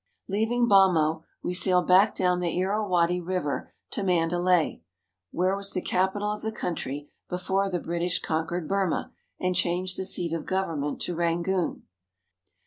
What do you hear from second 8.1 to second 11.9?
conquered Burma and changed the seat of govern ment to Rangoon.